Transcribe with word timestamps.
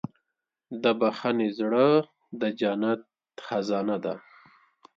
د 0.83 0.85
بښنې 0.99 1.49
زړه 1.59 1.85
د 2.39 2.41
جنت 2.59 3.01
خزانه 3.45 3.97
ده. 4.05 4.15